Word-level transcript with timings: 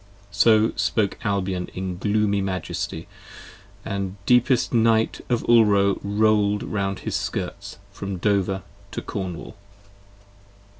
So 0.31 0.71
spoke 0.75 1.19
Albion 1.23 1.67
in 1.75 1.97
gloomy 1.99 2.41
majesty, 2.41 3.07
and 3.85 4.15
deepest 4.25 4.73
night 4.73 5.21
Of 5.29 5.43
Ulro 5.47 5.99
roll'd 6.01 6.63
round 6.63 7.01
his 7.01 7.15
skirts 7.15 7.77
from 7.91 8.17
Dover 8.17 8.63
to 8.93 9.01
Cornwall. 9.03 9.55